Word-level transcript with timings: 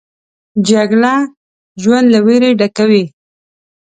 جګړه 0.69 1.13
ژوند 1.81 2.07
له 2.13 2.19
ویرې 2.25 2.51
ډکوي 2.59 3.03